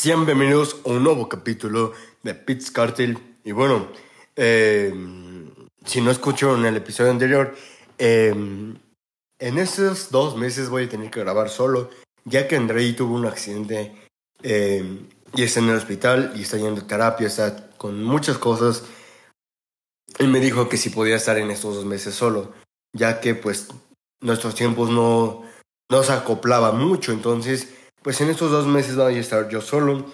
[0.00, 3.18] Sean bienvenidos a un nuevo capítulo de Pits Cartel.
[3.42, 3.88] Y bueno,
[4.36, 4.94] eh,
[5.84, 7.56] si no escucharon el episodio anterior,
[7.98, 11.90] eh, en estos dos meses voy a tener que grabar solo,
[12.24, 13.92] ya que Andrei tuvo un accidente
[14.44, 18.84] eh, y está en el hospital y está yendo a terapia, está con muchas cosas.
[20.20, 22.52] Él me dijo que si podía estar en estos dos meses solo,
[22.92, 23.66] ya que pues
[24.20, 25.42] nuestros tiempos no,
[25.90, 27.74] no se acoplaba mucho, entonces
[28.08, 30.06] pues en estos dos meses voy a estar yo solo.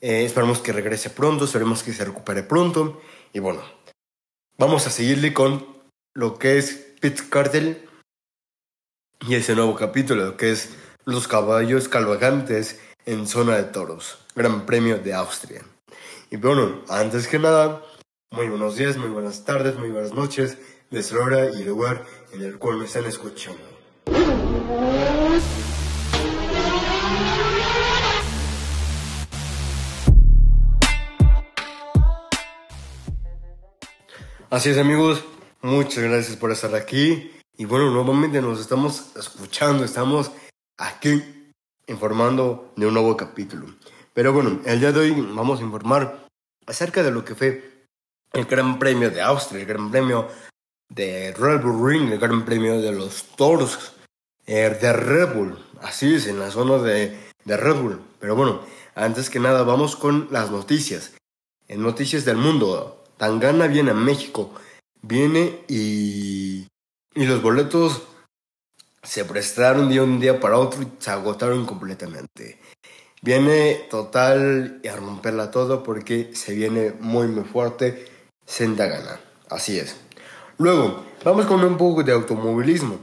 [0.00, 3.02] Eh, esperemos que regrese pronto, esperemos que se recupere pronto.
[3.34, 3.60] Y bueno,
[4.56, 5.66] vamos a seguirle con
[6.14, 7.86] lo que es Pit Cartel
[9.28, 10.70] y ese nuevo capítulo que es
[11.04, 15.60] Los caballos calvagantes en zona de toros, Gran Premio de Austria.
[16.30, 17.82] Y bueno, antes que nada,
[18.30, 20.56] muy buenos días, muy buenas tardes, muy buenas noches,
[20.90, 23.60] desde hora y lugar en el cual me están escuchando.
[34.54, 35.24] Así es amigos,
[35.62, 37.32] muchas gracias por estar aquí.
[37.56, 40.30] Y bueno, nuevamente nos estamos escuchando, estamos
[40.78, 41.24] aquí
[41.88, 43.66] informando de un nuevo capítulo.
[44.12, 46.28] Pero bueno, el día de hoy vamos a informar
[46.66, 47.88] acerca de lo que fue
[48.32, 50.28] el Gran Premio de Austria, el Gran Premio
[50.88, 53.94] de Red Bull Ring, el Gran Premio de los Toros
[54.46, 55.58] eh, de Red Bull.
[55.82, 58.00] Así es, en la zona de, de Red Bull.
[58.20, 58.60] Pero bueno,
[58.94, 61.12] antes que nada vamos con las noticias.
[61.66, 64.52] En noticias del mundo, Tangana viene a México,
[65.02, 66.66] viene y,
[67.14, 68.02] y los boletos
[69.02, 72.58] se prestaron de un día para otro y se agotaron completamente.
[73.22, 78.06] Viene total y a romperla todo porque se viene muy muy fuerte
[78.46, 79.20] Sentagana.
[79.48, 79.96] Así es.
[80.58, 83.00] Luego, vamos con un poco de automovilismo.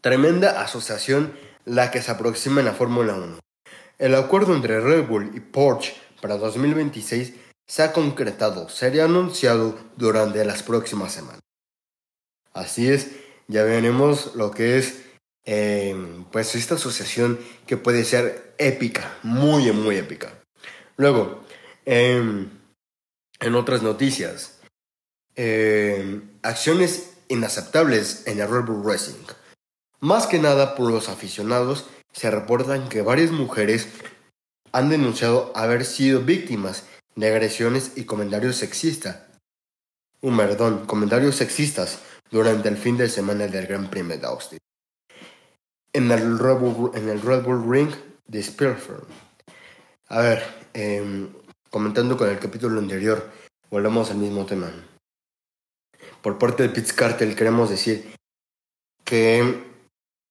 [0.00, 1.32] Tremenda asociación
[1.64, 3.38] la que se aproxima en la Fórmula 1.
[3.98, 7.34] El acuerdo entre Red Bull y Porsche para 2026
[7.70, 11.38] se ha concretado, sería anunciado durante las próximas semanas.
[12.52, 13.12] Así es,
[13.46, 15.02] ya veremos lo que es
[15.44, 15.94] eh,
[16.32, 17.38] pues esta asociación
[17.68, 20.32] que puede ser épica, muy muy épica.
[20.96, 21.44] Luego,
[21.84, 22.50] em,
[23.38, 24.58] en otras noticias,
[25.36, 29.24] em, acciones inaceptables en el Red Bull Racing.
[30.00, 33.86] Más que nada por los aficionados, se reportan que varias mujeres
[34.72, 36.82] han denunciado haber sido víctimas
[37.16, 39.26] de agresiones y comentarios sexistas.
[40.20, 42.00] Un perdón, comentarios sexistas
[42.30, 44.58] durante el fin de semana del Gran Premio de Austin.
[45.92, 47.90] En el Red Bull, en el Red Ring
[48.26, 48.44] de.
[50.08, 50.42] A ver,
[50.74, 51.32] em,
[51.70, 53.30] comentando con el capítulo anterior,
[53.70, 54.72] volvemos al mismo tema.
[56.22, 58.14] Por parte de Pitts Cartel queremos decir
[59.04, 59.64] que,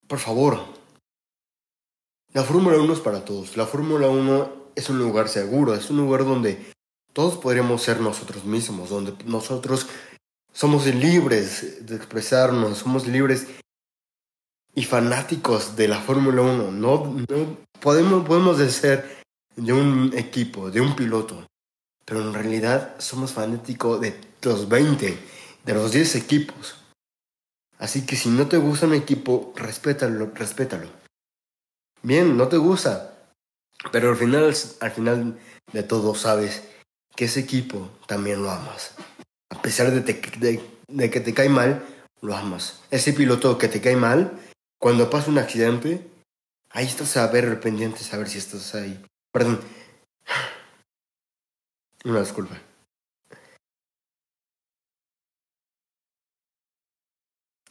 [0.07, 0.59] por favor,
[2.31, 3.57] la Fórmula 1 es para todos.
[3.57, 6.73] La Fórmula 1 es un lugar seguro, es un lugar donde
[7.13, 9.87] todos podríamos ser nosotros mismos, donde nosotros
[10.53, 13.47] somos libres de expresarnos, somos libres
[14.75, 16.71] y fanáticos de la Fórmula 1.
[16.71, 17.25] No,
[17.79, 19.23] podemos, podemos ser
[19.55, 21.45] de un equipo, de un piloto,
[22.05, 25.19] pero en realidad somos fanáticos de los 20,
[25.65, 26.75] de los 10 equipos.
[27.77, 30.89] Así que si no te gusta un equipo, respétalo, respétalo.
[32.01, 33.18] Bien, no te gusta,
[33.91, 35.39] pero al final, al final
[35.71, 36.63] de todo sabes
[37.15, 38.95] que ese equipo también lo amas.
[39.49, 41.83] A pesar de, de, que te cae mal,
[42.21, 42.81] lo amas.
[42.91, 44.39] Ese piloto que te cae mal,
[44.79, 46.05] cuando pasa un accidente,
[46.69, 49.03] ahí estás a ver pendiente, a ver si estás ahí.
[49.31, 49.59] Perdón.
[52.05, 52.61] Una disculpa.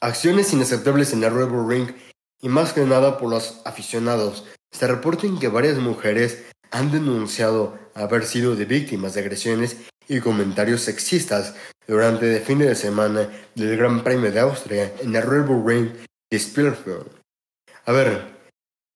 [0.00, 1.96] Acciones inaceptables en el Red Bull Ring
[2.40, 8.24] y más que nada por los aficionados se reportan que varias mujeres han denunciado haber
[8.24, 9.76] sido víctimas de agresiones
[10.08, 11.54] y comentarios sexistas
[11.86, 15.92] durante el fin de semana del Gran Premio de Austria en el Red Bull Ring
[16.30, 17.06] de Spielberg.
[17.86, 18.38] A ver,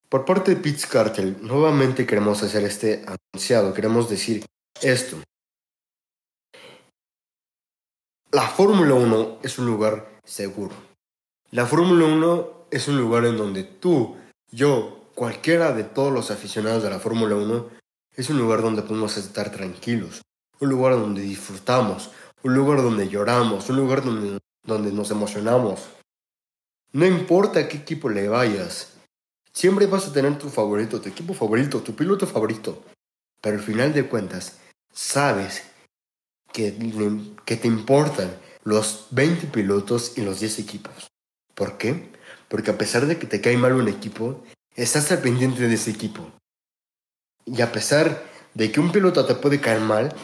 [0.09, 4.45] por parte de Pitts Cartel, nuevamente queremos hacer este anunciado, queremos decir
[4.83, 5.17] esto.
[8.31, 10.75] La Fórmula 1 es un lugar seguro.
[11.51, 14.17] La Fórmula 1 es un lugar en donde tú,
[14.51, 17.69] yo, cualquiera de todos los aficionados de la Fórmula 1
[18.17, 20.23] es un lugar donde podemos estar tranquilos,
[20.61, 22.11] un lugar donde disfrutamos,
[22.43, 25.81] un lugar donde lloramos, un lugar donde, donde nos emocionamos.
[26.93, 28.95] No importa a qué equipo le vayas,
[29.53, 32.83] siempre vas a tener tu favorito, tu equipo favorito, tu piloto favorito.
[33.41, 34.59] Pero al final de cuentas,
[34.93, 35.65] sabes
[36.53, 36.77] que,
[37.45, 41.09] que te importan los 20 pilotos y los 10 equipos.
[41.55, 42.13] ¿Por qué?
[42.49, 45.91] Porque a pesar de que te cae mal un equipo, Estás al pendiente de ese
[45.91, 46.33] equipo.
[47.45, 48.25] Y a pesar
[48.55, 50.15] de que un piloto te puede caer mal,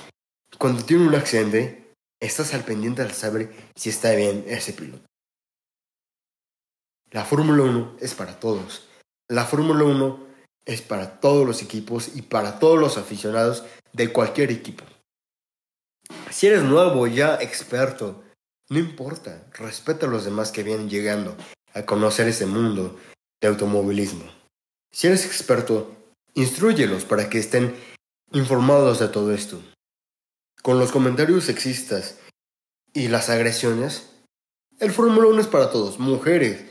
[0.57, 5.05] cuando tiene un accidente, estás al pendiente de saber si está bien ese piloto.
[7.11, 8.89] La Fórmula 1 es para todos.
[9.29, 10.27] La Fórmula 1
[10.65, 14.85] es para todos los equipos y para todos los aficionados de cualquier equipo.
[16.31, 18.25] Si eres nuevo, ya experto,
[18.71, 21.37] no importa, respeta a los demás que vienen llegando
[21.75, 22.99] a conocer ese mundo
[23.43, 24.38] de automovilismo.
[24.91, 25.95] Si eres experto,
[26.35, 27.77] instruyelos para que estén
[28.33, 29.61] informados de todo esto.
[30.63, 32.19] Con los comentarios sexistas
[32.93, 34.11] y las agresiones,
[34.81, 36.65] el Fórmula 1 es para todos, mujeres,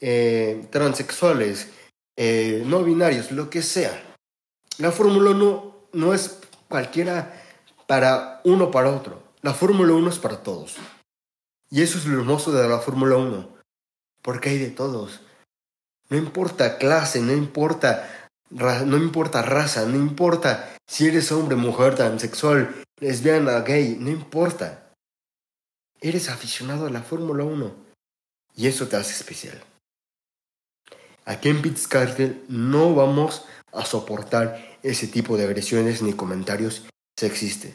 [0.00, 1.68] eh, transexuales,
[2.16, 4.16] eh, no binarios, lo que sea.
[4.78, 7.40] La Fórmula 1 no es cualquiera
[7.86, 9.22] para uno para otro.
[9.42, 10.76] La Fórmula 1 es para todos.
[11.70, 13.48] Y eso es lo hermoso de la Fórmula 1.
[14.22, 15.20] Porque hay de todos.
[16.12, 22.84] No importa clase, no importa, no importa raza, no importa si eres hombre, mujer, transexual,
[23.00, 24.92] lesbiana, gay, no importa.
[26.02, 27.74] Eres aficionado a la Fórmula 1.
[28.56, 29.58] Y eso te hace especial.
[31.24, 36.84] Aquí en Cartel no vamos a soportar ese tipo de agresiones ni comentarios
[37.18, 37.70] sexistas.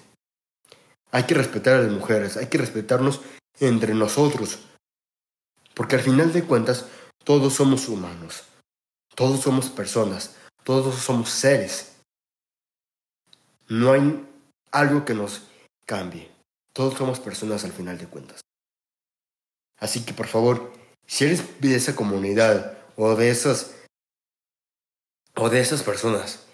[1.09, 3.19] Hay que respetar a las mujeres, hay que respetarnos
[3.59, 4.59] entre nosotros.
[5.73, 6.85] Porque al final de cuentas,
[7.27, 8.45] todos somos humanos,
[9.13, 11.97] todos somos personas, todos somos seres.
[13.67, 14.25] No hay
[14.71, 15.41] algo que nos
[15.85, 16.31] cambie.
[16.71, 18.39] Todos somos personas al final de cuentas.
[19.77, 20.71] Así que por favor,
[21.05, 23.75] si eres de esa comunidad o de esas
[25.35, 26.47] o de esas personas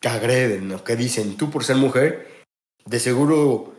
[0.00, 2.44] que agreden o que dicen tú por ser mujer,
[2.86, 3.72] de seguro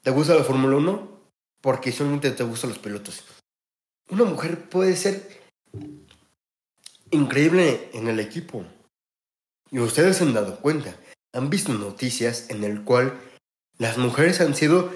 [0.00, 1.20] te gusta la Fórmula 1
[1.60, 3.22] porque solamente te gustan los pilotos.
[4.08, 5.40] Una mujer puede ser
[7.10, 8.64] increíble en el equipo.
[9.70, 10.94] Y ustedes se han dado cuenta,
[11.32, 13.18] han visto noticias en el cual
[13.78, 14.92] las mujeres han sido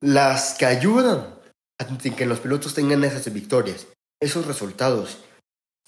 [0.00, 1.36] las que ayudan
[1.78, 3.86] a que los pilotos tengan esas victorias,
[4.20, 5.18] esos resultados.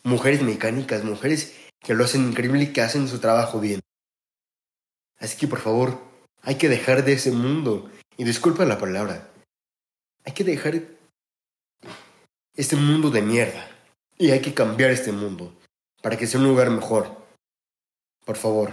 [0.04, 3.80] Mujeres mecánicas, mujeres que lo hacen increíble y que hacen su trabajo bien.
[5.18, 6.00] Así que por favor,
[6.42, 7.90] hay que dejar de ese mundo.
[8.16, 9.28] Y disculpa la palabra.
[10.24, 10.97] Hay que dejar
[12.58, 13.70] este mundo de mierda.
[14.18, 15.54] Y hay que cambiar este mundo
[16.02, 17.16] para que sea un lugar mejor.
[18.26, 18.72] Por favor,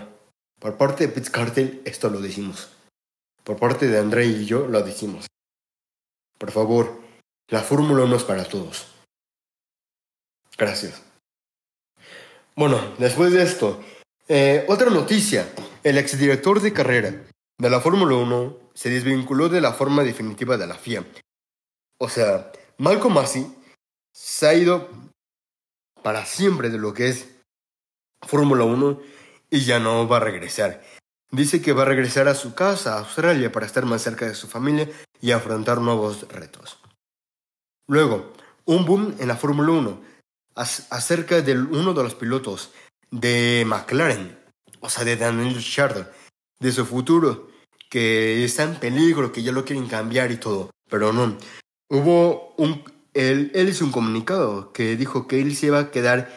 [0.59, 2.69] por parte de Pitts Cartel, esto lo decimos.
[3.43, 5.27] Por parte de André y yo lo decimos.
[6.39, 6.99] Por favor,
[7.47, 8.87] la Fórmula 1 es para todos.
[10.57, 11.03] Gracias.
[12.55, 13.83] Bueno, después de esto,
[14.27, 15.47] eh, otra noticia.
[15.83, 17.23] El exdirector de carrera
[17.59, 21.05] de la Fórmula 1 se desvinculó de la forma definitiva de la FIA.
[21.99, 23.45] O sea, Malcolm Massey
[24.15, 24.89] se ha ido
[26.01, 27.27] para siempre de lo que es
[28.25, 29.01] Fórmula 1
[29.49, 30.81] y ya no va a regresar.
[31.31, 34.35] Dice que va a regresar a su casa, a Australia, para estar más cerca de
[34.35, 34.89] su familia
[35.19, 36.79] y afrontar nuevos retos.
[37.87, 38.33] Luego,
[38.65, 40.01] un boom en la Fórmula 1
[40.55, 42.71] acerca de uno de los pilotos
[43.11, 44.39] de McLaren,
[44.79, 46.09] o sea, de Daniel Ricciardo,
[46.59, 47.49] de su futuro,
[47.89, 51.37] que está en peligro, que ya lo quieren cambiar y todo, pero no.
[51.89, 52.94] Hubo un...
[53.15, 56.29] Él, él hizo un comunicado que dijo que él se iba a quedar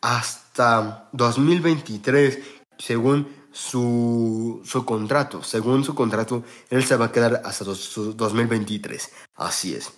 [0.00, 2.38] hasta 2023,
[2.78, 5.42] según su, su contrato.
[5.42, 9.10] Según su contrato, él se va a quedar hasta 2023.
[9.34, 9.92] Así es.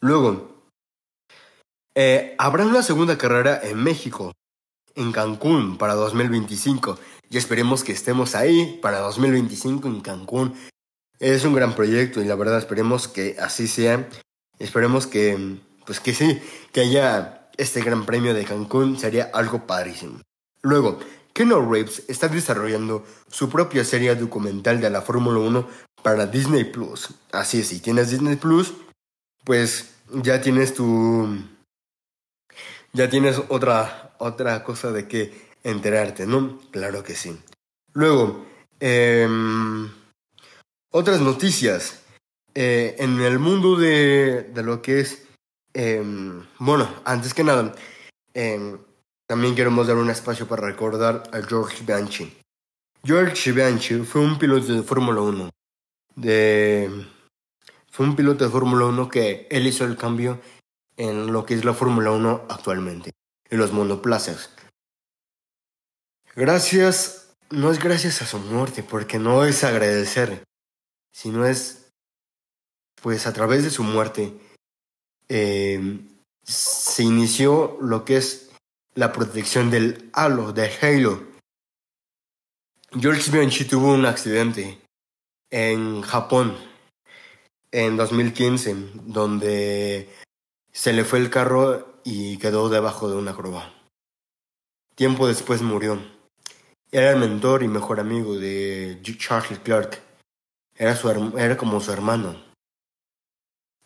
[0.00, 0.56] Luego,
[1.94, 4.32] eh, habrá una segunda carrera en México,
[4.94, 6.98] en Cancún, para 2025.
[7.28, 10.54] Y esperemos que estemos ahí para 2025 en Cancún.
[11.18, 14.08] Es un gran proyecto y la verdad esperemos que así sea.
[14.58, 16.40] Esperemos que, pues que sí,
[16.72, 18.98] que haya este gran premio de Cancún.
[18.98, 20.20] Sería algo padrísimo.
[20.62, 20.98] Luego,
[21.32, 25.68] Keno Reeves está desarrollando su propia serie documental de la Fórmula 1
[26.02, 27.10] para Disney Plus.
[27.32, 28.74] Así es, si tienes Disney Plus,
[29.44, 31.28] pues ya tienes tu
[32.92, 36.58] ya tienes otra, otra cosa de que enterarte, ¿no?
[36.70, 37.38] Claro que sí.
[37.92, 38.46] Luego,
[38.80, 39.90] em,
[40.90, 42.00] otras noticias.
[42.54, 45.25] Eh, en el mundo de, de lo que es,
[45.76, 47.74] em, bueno, antes que nada,
[48.32, 48.78] em,
[49.26, 52.34] también queremos dar un espacio para recordar a George Bianchi.
[53.04, 55.50] George Bianchi fue un piloto de Fórmula 1.
[56.14, 57.06] De,
[57.90, 60.40] fue un piloto de Fórmula 1 que él hizo el cambio
[60.96, 63.10] en lo que es la Fórmula 1 actualmente,
[63.50, 64.50] en los monoplazas.
[66.34, 70.42] Gracias, no es gracias a su muerte, porque no es agradecer,
[71.12, 71.90] sino es,
[73.02, 74.32] pues a través de su muerte,
[75.28, 76.00] eh,
[76.42, 78.50] se inició lo que es
[78.94, 81.36] la protección del halo, del halo,
[82.98, 84.80] George Bianchi tuvo un accidente
[85.50, 86.56] en Japón
[87.70, 90.08] en 2015, donde
[90.72, 93.70] se le fue el carro y quedó debajo de una grúa.
[94.94, 96.00] Tiempo después murió.
[96.90, 100.00] Era el mentor y mejor amigo de Charles Clark.
[100.74, 102.45] Era como su hermano.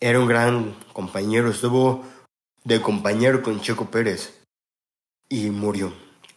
[0.01, 1.51] Era un gran compañero.
[1.51, 2.05] Estuvo
[2.65, 4.43] de compañero con Checo Pérez.
[5.29, 5.93] Y murió.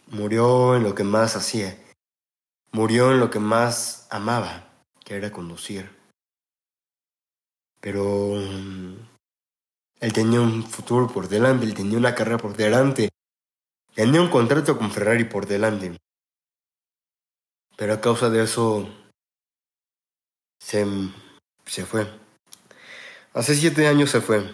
[0.08, 1.78] Murió en lo que más hacía.
[2.74, 4.68] Murió en lo que más amaba,
[5.06, 5.90] que era conducir.
[7.80, 8.96] Pero mm,
[10.02, 13.10] él tenía un futuro por delante, él tenía una carrera por delante.
[13.96, 15.98] Tenía un contrato con Ferrari por delante.
[17.78, 18.90] Pero a causa de eso
[20.60, 20.86] se,
[21.66, 22.23] se fue.
[23.34, 24.50] Hace siete años se fue.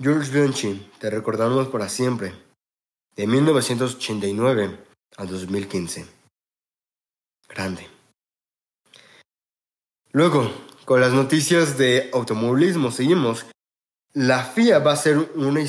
[0.00, 2.34] George Bianchi, te recordamos para siempre,
[3.16, 4.78] de 1989
[5.16, 6.06] a 2015.
[7.48, 7.88] Grande.
[10.12, 10.50] Luego,
[10.84, 13.46] con las noticias de automovilismo, seguimos.
[14.12, 15.60] La FIA va a hacer una,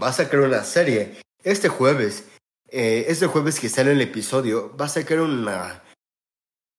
[0.00, 2.24] va a sacar una serie este jueves
[2.72, 5.82] eh, este jueves que sale el episodio, va a sacar una,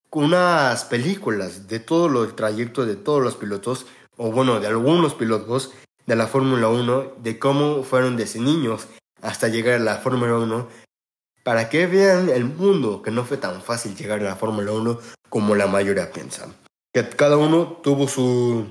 [0.10, 3.86] unas películas de todo el trayecto de todos los pilotos,
[4.24, 5.74] o bueno, de algunos pilotos
[6.06, 8.88] de la Fórmula 1, de cómo fueron desde niños
[9.20, 10.68] hasta llegar a la Fórmula 1,
[11.44, 15.00] para que vean el mundo, que no fue tan fácil llegar a la Fórmula 1
[15.28, 16.54] como la mayoría piensa.
[16.94, 18.68] Que cada uno tuvo su,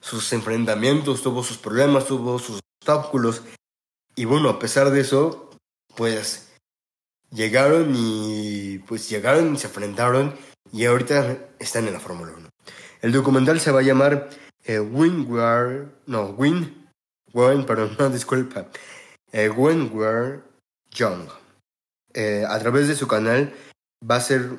[0.00, 3.42] sus enfrentamientos, tuvo sus problemas, tuvo sus obstáculos.
[4.16, 5.50] Y bueno, a pesar de eso,
[5.94, 6.54] pues
[7.30, 10.34] llegaron y pues llegaron y se enfrentaron
[10.72, 12.51] y ahorita están en la Fórmula 1.
[13.02, 14.30] El documental se va a llamar
[14.64, 14.78] eh,
[16.06, 16.88] no, Win,
[17.32, 18.68] Win, perdón, disculpa,
[19.32, 19.90] eh, When
[20.92, 21.28] Young.
[22.14, 23.52] Eh, a través de su canal
[24.08, 24.50] va a ser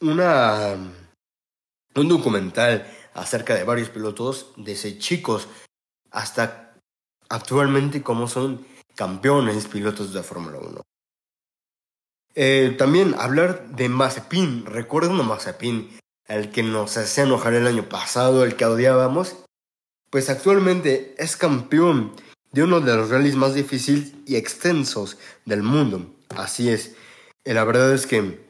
[0.00, 0.74] una,
[1.94, 5.48] un documental acerca de varios pilotos, desde chicos
[6.12, 6.74] hasta
[7.28, 10.82] actualmente como son campeones pilotos de Fórmula 1.
[12.34, 14.66] Eh, también hablar de Mazepin.
[14.66, 15.98] ¿Recuerdan a Mazepin?
[16.28, 19.36] El que nos hacía enojar el año pasado, el que odiábamos.
[20.10, 22.12] Pues actualmente es campeón
[22.52, 26.14] de uno de los rallies más difíciles y extensos del mundo.
[26.30, 26.94] Así es.
[27.44, 28.40] Y la verdad es que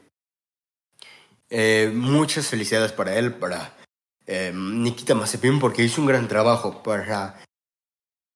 [1.49, 3.77] eh, muchas felicidades para él, para
[4.25, 7.39] eh, Nikita Mazepin, porque hizo un gran trabajo para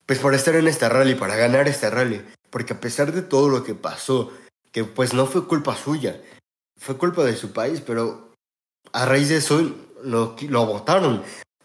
[0.05, 2.21] pues para estar en este rally, para ganar este rally.
[2.49, 4.31] Porque a pesar de todo lo que pasó,
[4.71, 6.21] que pues no fue culpa suya,
[6.77, 8.30] fue culpa de su país, pero
[8.93, 9.61] a raíz de eso
[10.03, 10.85] lo, lo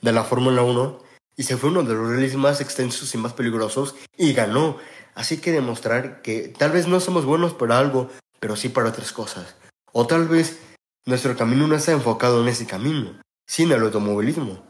[0.01, 0.99] de la Fórmula 1
[1.37, 4.79] y se fue uno de los rallies más extensos y más peligrosos y ganó.
[5.15, 9.13] Así que demostrar que tal vez no somos buenos para algo, pero sí para otras
[9.13, 9.57] cosas.
[9.93, 10.61] O tal vez
[11.07, 14.63] nuestro camino no está enfocado en ese camino, sí en el automovilismo,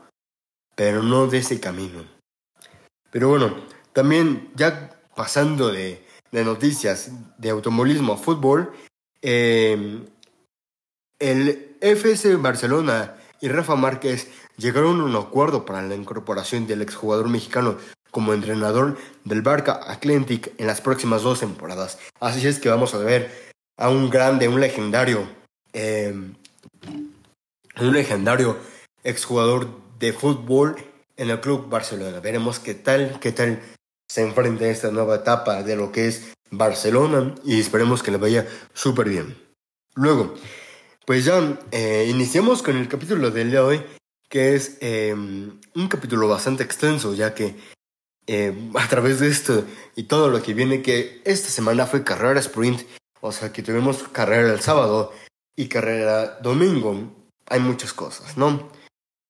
[0.74, 2.04] pero no de ese camino.
[3.10, 3.56] Pero bueno,
[3.92, 8.72] también ya pasando de, noticias de automovilismo a fútbol,
[9.22, 10.04] em,
[11.18, 17.28] el FC Barcelona y Rafa Márquez llegaron a un acuerdo para la incorporación del exjugador
[17.28, 17.76] mexicano
[18.10, 21.98] como entrenador del Barca Atlantic en las próximas dos temporadas.
[22.18, 25.28] Así es que vamos a ver a un grande, un legendario,
[25.72, 26.34] em,
[27.80, 28.56] un legendario
[29.04, 29.68] exjugador
[30.00, 30.76] de fútbol
[31.16, 32.18] en el Club Barcelona.
[32.18, 33.60] Veremos qué tal, qué tal
[34.08, 38.18] se enfrenta a esta nueva etapa de lo que es Barcelona y esperemos que le
[38.18, 39.36] vaya súper bien.
[39.94, 40.34] Luego,
[41.06, 43.82] pues ya eh, iniciamos con el capítulo del día de hoy,
[44.28, 47.54] que es em, un capítulo bastante extenso, ya que
[48.26, 52.40] eh, a través de esto y todo lo que viene, que esta semana fue carrera
[52.40, 52.82] sprint,
[53.20, 55.12] o sea que tuvimos carrera el sábado
[55.54, 57.14] y carrera domingo,
[57.46, 58.68] hay muchas cosas, ¿no?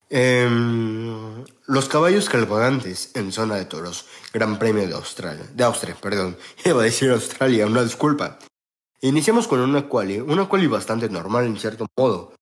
[0.08, 6.38] Em, los caballos calvagantes en zona de toros, Gran Premio de Australia, de Austria, perdón,
[6.64, 8.38] iba a decir Australia, una disculpa.
[9.00, 12.32] Iniciamos con una quali, una quali bastante normal en cierto modo,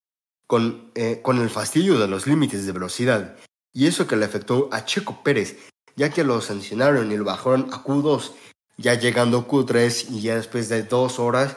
[0.46, 3.36] con, eh, con el fastidio de los límites de velocidad,
[3.72, 5.58] y eso que le afectó a Checo Pérez,
[5.96, 8.32] ya que lo sancionaron y lo bajaron a Q2,
[8.76, 11.56] ya llegando a Q3 y ya después de dos horas,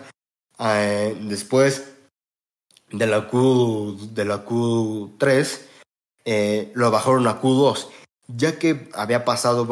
[0.60, 1.94] eh, después
[2.92, 5.62] de la, Q, de la Q3,
[6.26, 7.88] eh, lo bajaron a Q2,
[8.28, 9.68] ya que había pasado,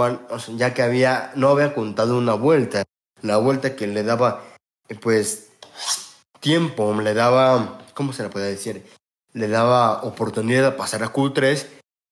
[0.55, 2.84] ya que había, no había contado una vuelta,
[3.22, 4.44] la vuelta que le daba,
[5.01, 5.50] pues,
[6.39, 8.86] tiempo, le daba, ¿cómo se le puede decir?
[9.34, 11.65] Le daba oportunidad de pasar a Q3,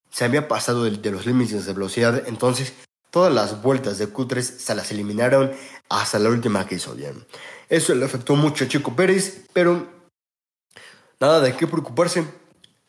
[0.10, 2.74] se había pasado de, los límites de velocidad, entonces
[3.12, 5.51] todas las vueltas de Q3 se las eliminaron
[5.89, 7.25] hasta la última que hizo bien.
[7.70, 9.88] Eso le afectó mucho a Chico Pérez, pero
[11.24, 12.25] Nada de qué preocuparse.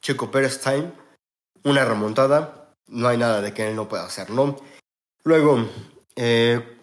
[0.01, 0.91] Checo Pérez time,
[1.63, 4.57] una remontada, no hay nada de que él no pueda hacer, ¿no?
[5.23, 5.71] Luego,
[6.17, 6.79] eh,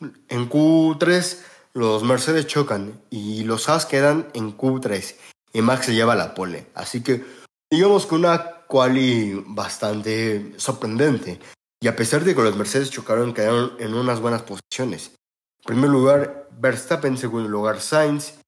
[0.00, 1.38] en Q3
[1.76, 5.14] los Mercedes chocan y los Haas quedan en Q3
[5.52, 6.68] y Max se lleva la pole.
[6.74, 7.22] Así que
[7.70, 11.38] digamos que una quali bastante sorprendente.
[11.78, 15.10] Y a pesar de que los Mercedes chocaron, quedaron en unas buenas posiciones.
[15.58, 18.38] En primer lugar, Verstappen, segundo lugar, Sainz,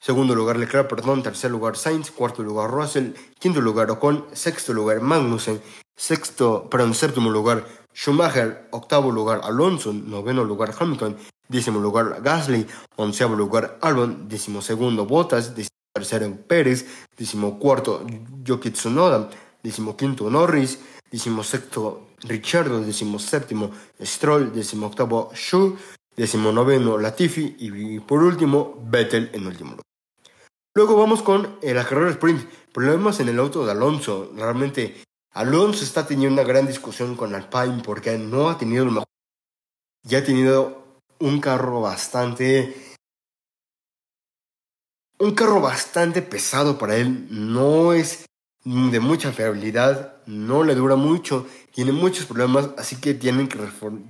[0.00, 5.00] segundo lugar, Leclerc, perdón, tercer lugar, Sainz, cuarto lugar, Russell, quinto lugar, Ocon, sexto lugar,
[5.02, 5.62] Magnussen,
[5.96, 7.64] sexto, perdón, séptimo lugar,
[7.94, 11.16] Schumacher, octavo lugar, Alonso, noveno lugar, Hamilton,
[11.50, 12.66] décimo lugar, Gasly,
[12.96, 16.86] onceavo lugar, Albon, décimo segundo, Bottas, décimo tercero, Pérez,
[17.18, 18.06] décimo cuarto,
[18.44, 19.28] Yuki Tsunoda,
[19.62, 20.78] décimo quinto, Norris,
[21.10, 25.76] décimo sexto, Richardo, décimo Stroll, décimo octavo, Shu,
[26.16, 27.56] décimo noveno, Latifi.
[27.58, 29.84] Y por último, Vettel en último lugar.
[30.74, 32.48] Luego vamos con la carrera sprint.
[32.72, 34.30] Problemas en el auto de Alonso.
[34.36, 35.02] Realmente
[35.32, 39.08] Alonso está teniendo una gran discusión con Alpine porque no ha tenido lo mejor.
[40.04, 40.79] Ya ha tenido
[41.20, 42.74] un carro bastante.
[45.18, 47.28] Un carro bastante pesado para él.
[47.30, 48.26] No es
[48.64, 50.16] de mucha fiabilidad.
[50.26, 51.46] No le dura mucho.
[51.72, 52.70] Tiene muchos problemas.
[52.78, 53.58] Así que tienen que,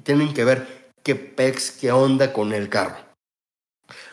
[0.04, 2.96] tienen que ver qué pex, qué onda con el carro.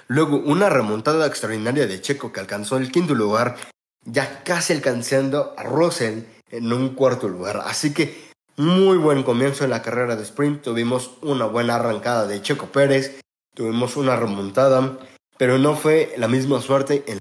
[0.08, 3.58] Luego, una remontada extraordinaria de Checo que alcanzó el quinto lugar,
[4.06, 7.62] ya casi alcanzando a Russell en un cuarto lugar.
[7.66, 8.27] Así que
[8.58, 10.64] muy buen comienzo en la carrera de sprint.
[10.64, 13.22] Tuvimos una buena arrancada de Checo Pérez,
[13.56, 15.00] tuvimos una remontada,
[15.38, 17.20] pero no fue la misma suerte en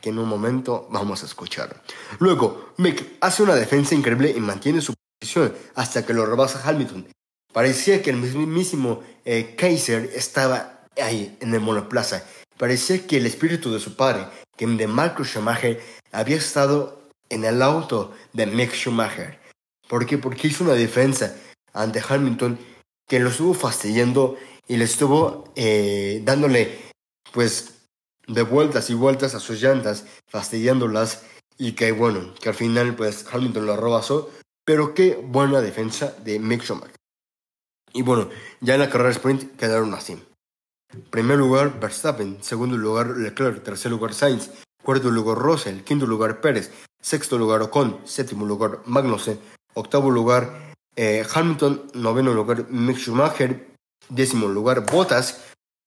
[0.00, 1.82] que en un momento vamos a escuchar.
[2.18, 7.08] Luego, Mick hace una defensa increíble y mantiene su posición hasta que lo rebasa Hamilton.
[7.54, 12.24] Parecía que el mismísimo eh, Kaiser estaba ahí en el monoplaza.
[12.58, 14.26] Parecía que el espíritu de su padre,
[14.56, 15.80] que de Marcus Schumacher,
[16.12, 19.43] había estado en el auto de Mick Schumacher.
[19.88, 20.18] ¿Por qué?
[20.18, 21.36] Porque hizo una defensa
[21.72, 22.58] ante Hamilton
[23.06, 26.78] que lo estuvo fastidiando y le estuvo eh, dándole
[27.32, 27.74] pues
[28.26, 31.24] de vueltas y vueltas a sus llantas, fastidiándolas
[31.58, 34.30] y que bueno, que al final pues Hamilton lo robasó,
[34.64, 36.96] pero qué buena defensa de Mick Schumacher.
[37.92, 38.28] Y bueno,
[38.60, 40.20] ya en la carrera sprint quedaron así.
[41.10, 44.50] Primer lugar Verstappen, segundo lugar Leclerc, tercer lugar Sainz,
[44.82, 49.38] cuarto lugar Russell, quinto lugar Pérez, sexto lugar Ocon, séptimo lugar Magnussen,
[49.74, 53.76] octavo lugar eh, Hamilton, noveno lugar Mick Schumacher,
[54.08, 55.40] décimo lugar Bottas,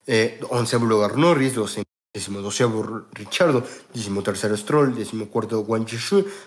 [0.06, 1.54] eh, onceavo lugar Norris,
[2.14, 5.86] décimo doceavo Richardo, décimo tercero Stroll, décimo cuarto Wang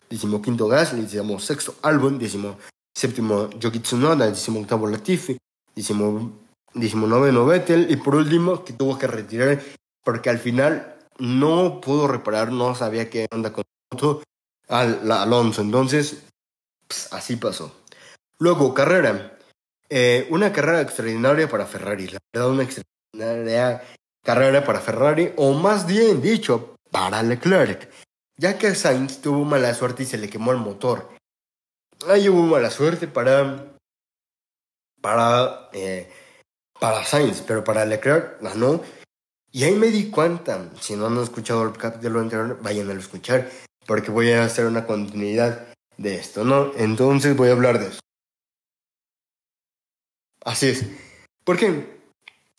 [0.09, 2.59] décimo quinto Gasly, décimo sexto Albon, décimo
[2.95, 5.39] séptimo Yoki Tsunoda, décimo octavo Latifi,
[5.75, 6.33] décimo
[6.75, 9.61] 19 Vettel y por último que tuvo que retirar
[10.05, 13.65] porque al final no pudo reparar, no sabía qué onda con
[14.69, 15.63] al, Alonso.
[15.63, 16.23] Entonces,
[17.11, 17.75] así pasó.
[18.39, 19.39] Luego, carrera.
[19.89, 22.09] Eh, una carrera extraordinaria para Ferrari.
[22.09, 23.83] La verdad, una extraordinaria
[24.25, 27.91] carrera para Ferrari, o más bien dicho, para Leclerc.
[28.37, 31.11] Ya que Sainz tuvo mala suerte y se le quemó el motor.
[32.09, 33.67] Ahí hubo mala suerte para.
[35.01, 35.69] para.
[35.73, 36.11] Eh,
[36.81, 38.83] para Sainz, pero para Leclerc ganó.
[39.53, 43.01] Y ahí me di cuenta, si no han escuchado el capítulo anterior, vayan a lo
[43.01, 43.51] escuchar,
[43.85, 45.70] porque voy a hacer una continuidad
[46.01, 46.73] de esto, ¿no?
[46.77, 48.01] Entonces voy a hablar de eso.
[50.43, 50.87] Así es.
[51.45, 52.01] ¿Por qué?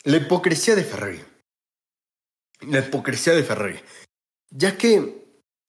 [0.04, 1.24] La hipocresía de Ferrari.
[2.62, 3.80] La hipocresía de Ferrari.
[4.52, 4.96] Ya que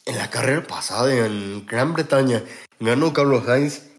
[0.04, 2.44] en la carrera pasada en Gran Bretaña
[2.78, 3.90] ganó Carlos Sainz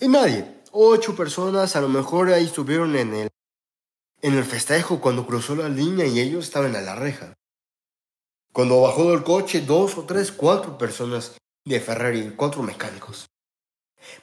[0.00, 3.28] y nadie, ocho personas a lo mejor ahí estuvieron en el
[4.22, 7.34] en el festejo cuando cruzó la línea y ellos estaban a la reja.
[8.52, 13.26] Cuando bajó del coche, dos o tres, cuatro personas de Ferrari, cuatro mecánicos.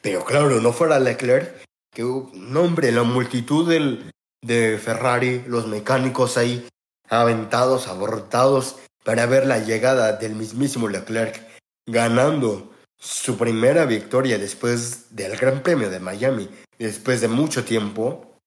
[0.02, 6.38] Pero claro, no fuera Leclerc, que un hombre, la multitud del, de Ferrari, los mecánicos
[6.38, 6.68] ahí,
[7.10, 11.42] aventados, abortados, para ver la llegada del mismísimo Leclerc,
[11.88, 18.42] ganando su primera victoria después del Gran Premio de Miami, después de mucho tiempo,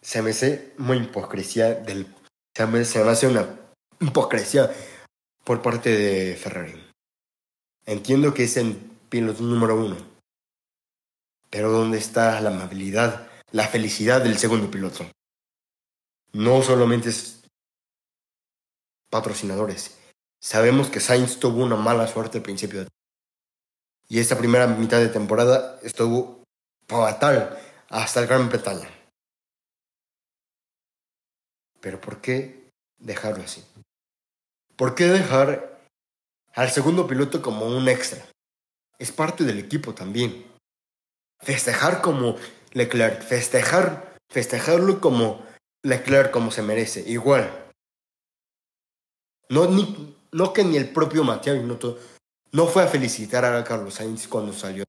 [0.00, 2.06] se me hace muy hipocresía del...
[2.54, 3.58] Se me, se me hace una
[4.00, 4.70] hipocresía
[5.44, 6.91] por parte de Ferrari.
[7.86, 8.76] Entiendo que es el
[9.08, 9.96] piloto número uno.
[11.50, 15.10] Pero ¿dónde está la amabilidad, la felicidad del segundo piloto?
[16.32, 17.42] No solamente es
[19.10, 19.98] patrocinadores.
[20.40, 22.86] Sabemos que Sainz tuvo una mala suerte al principio.
[24.08, 26.42] Y esta primera mitad de temporada estuvo
[26.88, 28.88] fatal hasta el Gran Bretaña.
[31.80, 33.64] Pero ¿por qué dejarlo así?
[34.76, 35.71] ¿Por qué dejar
[36.54, 38.24] al segundo piloto como un extra.
[38.98, 40.46] Es parte del equipo también.
[41.40, 42.36] Festejar como
[42.72, 45.44] Leclerc, festejar, festejarlo como
[45.82, 47.50] Leclerc como se merece, igual.
[49.48, 51.98] No, ni, no que ni el propio Matías Binotto
[52.52, 54.84] no fue a felicitar a Carlos Sainz cuando salió.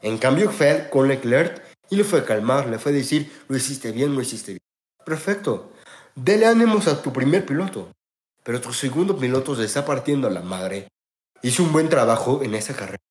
[0.00, 3.56] En cambio fue con Leclerc y le fue a calmar, le fue a decir, lo
[3.56, 4.62] hiciste bien, lo hiciste bien.
[5.04, 5.72] Perfecto.
[6.14, 7.92] Dele ánimos a tu primer piloto.
[8.42, 10.88] Pero tu segundo piloto se está partiendo a la madre.
[11.42, 13.02] Hizo un buen trabajo en esa carrera.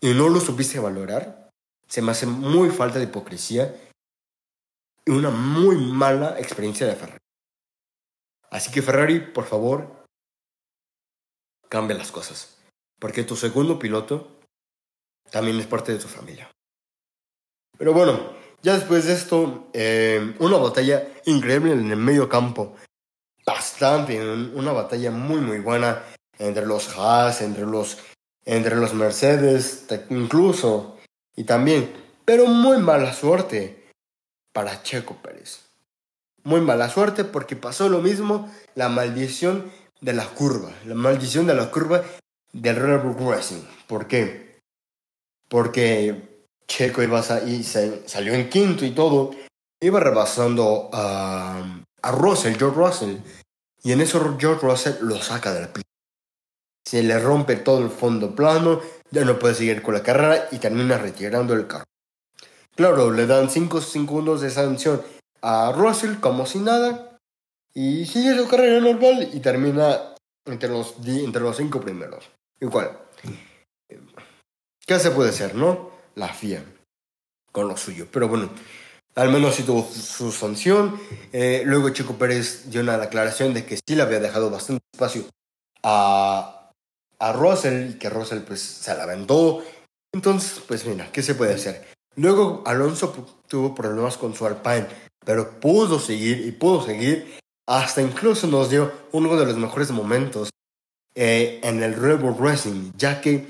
[0.00, 1.50] Y no lo supiste valorar.
[1.86, 3.74] Se me hace muy falta de hipocresía
[5.04, 7.18] y una muy mala experiencia de Ferrari.
[8.50, 10.04] Así que Ferrari, por favor,
[11.68, 12.58] cambia las cosas.
[12.98, 14.40] Porque tu segundo piloto
[15.30, 16.50] también es parte de tu familia.
[17.78, 22.76] Pero bueno, ya después de esto, eh, una batalla increíble en el medio campo.
[23.44, 24.20] Bastante,
[24.54, 26.02] una batalla muy muy buena
[26.38, 27.98] entre los Haas, entre los,
[28.44, 30.98] entre los Mercedes, incluso.
[31.34, 31.92] Y también,
[32.24, 33.90] pero muy mala suerte
[34.52, 35.60] para Checo Pérez.
[36.44, 41.54] Muy mala suerte porque pasó lo mismo la maldición de la curva, la maldición de
[41.54, 42.02] la curva
[42.52, 43.62] del Red Bull Racing.
[43.86, 44.58] ¿Por qué?
[45.48, 49.30] Porque Checo iba a, y salió en quinto y todo,
[49.80, 53.16] iba rebasando a, a Russell, George Russell,
[53.82, 55.88] y en eso George Russell lo saca del pista.
[56.84, 60.58] Se le rompe todo el fondo plano, ya no puede seguir con la carrera y
[60.58, 61.84] termina retirando el carro.
[62.74, 65.02] Claro, le dan 5 segundos de sanción
[65.42, 67.18] a Russell como si nada
[67.74, 72.30] y sigue su carrera normal y termina entre los, entre los cinco primeros.
[72.60, 72.98] Igual.
[74.86, 75.90] ¿Qué se puede hacer, no?
[76.14, 76.64] La FIA
[77.50, 78.06] con lo suyo.
[78.10, 78.50] Pero bueno,
[79.14, 80.98] al menos sí tuvo su sanción.
[81.32, 85.24] Eh, luego Chico Pérez dio una declaración de que sí le había dejado bastante espacio
[85.82, 86.70] a,
[87.18, 89.62] a Russell y que Russell pues se la aventó.
[90.12, 91.86] Entonces, pues mira, ¿qué se puede hacer?
[92.16, 94.86] Luego Alonso tuvo problemas con su Alpine,
[95.24, 97.38] pero pudo seguir y pudo seguir.
[97.66, 100.50] Hasta incluso nos dio uno de los mejores momentos
[101.14, 103.48] eh, en el Red Bull Racing, ya que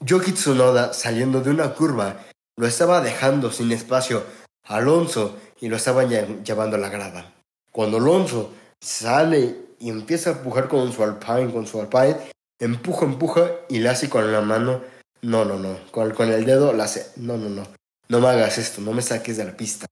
[0.00, 2.24] Yoki Tsunoda saliendo de una curva
[2.56, 4.24] lo estaba dejando sin espacio
[4.70, 7.34] Alonso y lo estaba llevando a la grada.
[7.72, 12.16] Cuando Alonso sale y empieza a empujar con su Alpine, con su Alpine,
[12.58, 14.80] empuja, empuja y le hace con la mano,
[15.22, 17.66] no, no, no, con, el dedo le hace, no, no, no,
[18.08, 19.86] no me hagas esto, no me saques de la pista.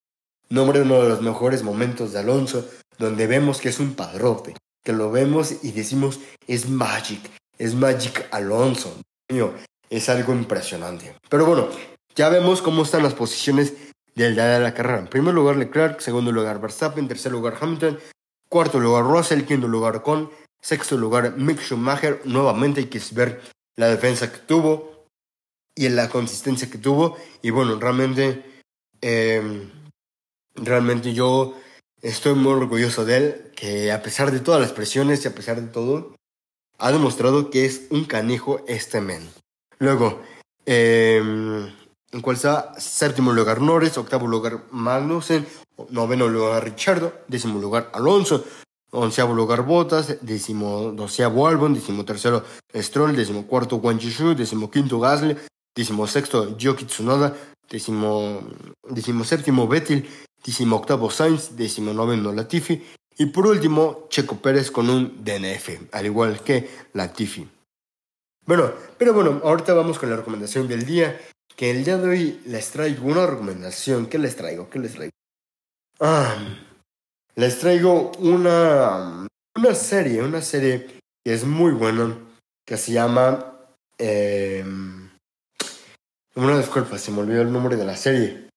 [0.49, 2.67] Nombre uno de los mejores momentos de Alonso,
[2.99, 7.21] donde vemos que es un padrote, que lo vemos y decimos, es Magic,
[7.59, 8.97] es Magic Alonso.
[9.91, 11.15] Es algo impresionante.
[11.29, 11.69] Pero bueno,
[12.15, 13.75] ya vemos cómo están las posiciones
[14.25, 14.99] del día de la carrera.
[14.99, 17.99] En primer lugar Leclerc, segundo lugar Verstappen, tercer lugar Hamilton,
[18.49, 22.21] cuarto lugar Russell, quinto lugar Con, sexto lugar Mick Schumacher.
[22.25, 23.41] Nuevamente hay que ver
[23.77, 25.07] la defensa que tuvo
[25.75, 27.17] y la consistencia que tuvo.
[27.43, 28.45] Y bueno, realmente,
[29.01, 29.71] em,
[30.57, 31.55] realmente yo
[32.03, 35.61] estoy muy orgulloso de él, que a pesar de todas las presiones y a pesar
[35.61, 36.17] de todo,
[36.79, 39.29] ha demostrado que es un canijo este men.
[39.79, 40.21] Luego,
[40.67, 41.73] eh,
[42.13, 45.47] en cual está séptimo lugar Norris, octavo lugar Magnussen,
[45.91, 48.45] noveno lugar Richardo, décimo lugar Alonso,
[48.91, 52.45] onceavo lugar Bottas, décimo doceavo Albon, décimo tercero
[52.75, 54.01] Stroll, décimo cuarto Wang
[54.37, 55.37] décimo quinto Gasly,
[55.75, 57.37] décimo sexto Yoki Tsunoda,
[57.69, 58.41] décimo,
[58.89, 60.09] décimo séptimo Vettel,
[60.45, 62.83] décimo octavo Sainz, décimo noveno Latifi
[63.19, 67.47] y por último Checo Pérez con un DNF, al igual que Latifi.
[68.47, 71.21] Bueno, pero bueno, ahorita vamos con la recomendación del día
[71.59, 74.07] que el día de hoy les traigo una recomendación.
[74.07, 74.71] ¿Qué les traigo?
[74.71, 75.11] ¿Qué les traigo?
[75.99, 76.37] Ah,
[77.35, 80.87] les traigo una, una serie, una serie
[81.25, 82.17] que es muy buena,
[82.65, 83.57] que se llama...
[83.99, 84.65] Eh,
[86.37, 88.49] una disculpa, se me olvidó el nombre de la serie.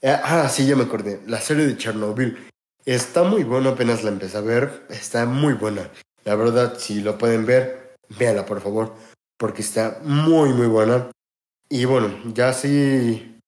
[0.00, 1.20] Eh, ah, sí, ya me acordé.
[1.26, 2.48] La serie de Chernobyl.
[2.84, 4.86] Está muy buena, apenas la empecé a ver.
[4.88, 5.90] Está muy buena.
[6.22, 8.94] La verdad, si lo pueden ver, véanla por favor.
[9.36, 11.10] Porque está muy, muy buena.
[11.68, 13.40] Y bueno, ya sí.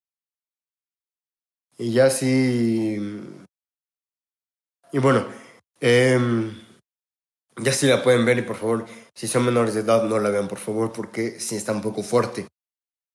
[1.78, 2.98] Y ya sí.
[4.92, 5.26] Y bueno,
[5.80, 6.18] eh,
[7.58, 10.30] ya sí la pueden ver y por favor, si son menores de edad, no la
[10.30, 12.46] vean por favor porque sí está un poco fuerte.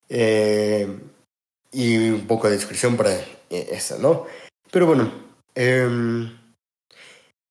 [0.10, 1.00] Eh,
[1.72, 4.26] y un poco de descripción para eh, esa, ¿no?
[4.72, 5.12] Pero bueno,
[5.56, 5.88] eh,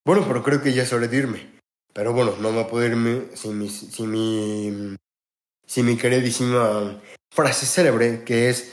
[0.04, 1.60] bueno, pero creo que ya es hora de irme.
[1.92, 4.96] Pero bueno, no me puedo irme sin mi, sin mi,
[5.66, 7.00] sin mi queridísima
[7.32, 8.72] frase célebre, que es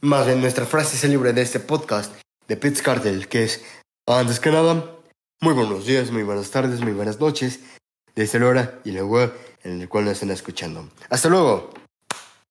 [0.00, 2.12] más bien nuestra frase célebre de este podcast
[2.46, 3.64] de Pitts Cartel, que es,
[4.06, 4.96] antes que nada,
[5.40, 7.60] muy buenos días, muy buenas tardes, muy buenas noches,
[8.14, 10.88] desde la hora y la web en el cual nos están escuchando.
[11.08, 11.79] Hasta luego.